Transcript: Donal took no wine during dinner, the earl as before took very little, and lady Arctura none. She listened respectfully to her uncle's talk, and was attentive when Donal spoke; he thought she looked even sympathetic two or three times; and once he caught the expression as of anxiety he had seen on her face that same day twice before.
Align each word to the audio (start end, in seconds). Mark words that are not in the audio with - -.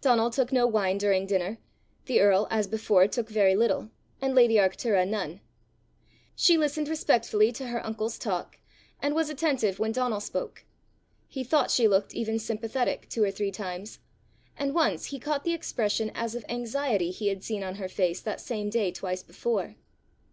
Donal 0.00 0.30
took 0.30 0.50
no 0.50 0.66
wine 0.66 0.98
during 0.98 1.24
dinner, 1.24 1.58
the 2.06 2.20
earl 2.20 2.48
as 2.50 2.66
before 2.66 3.06
took 3.06 3.28
very 3.28 3.54
little, 3.54 3.90
and 4.20 4.34
lady 4.34 4.56
Arctura 4.56 5.06
none. 5.06 5.40
She 6.34 6.58
listened 6.58 6.88
respectfully 6.88 7.52
to 7.52 7.68
her 7.68 7.86
uncle's 7.86 8.18
talk, 8.18 8.58
and 9.00 9.14
was 9.14 9.30
attentive 9.30 9.78
when 9.78 9.92
Donal 9.92 10.18
spoke; 10.18 10.64
he 11.28 11.44
thought 11.44 11.70
she 11.70 11.86
looked 11.86 12.12
even 12.12 12.40
sympathetic 12.40 13.08
two 13.08 13.22
or 13.22 13.30
three 13.30 13.52
times; 13.52 14.00
and 14.56 14.74
once 14.74 15.04
he 15.04 15.20
caught 15.20 15.44
the 15.44 15.54
expression 15.54 16.10
as 16.12 16.34
of 16.34 16.44
anxiety 16.48 17.12
he 17.12 17.28
had 17.28 17.44
seen 17.44 17.62
on 17.62 17.76
her 17.76 17.88
face 17.88 18.20
that 18.20 18.40
same 18.40 18.70
day 18.70 18.90
twice 18.90 19.22
before. 19.22 19.76